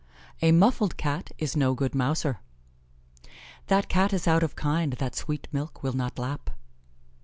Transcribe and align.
"A 0.41 0.51
muffled 0.51 0.97
Cat 0.97 1.29
is 1.37 1.55
no 1.55 1.75
good 1.75 1.93
mouser." 1.93 2.39
"That 3.67 3.87
Cat 3.87 4.13
is 4.13 4.27
out 4.27 4.41
of 4.41 4.55
kind 4.55 4.93
that 4.93 5.13
sweet 5.15 5.47
milk 5.51 5.83
will 5.83 5.93
not 5.93 6.17
lap." 6.17 6.49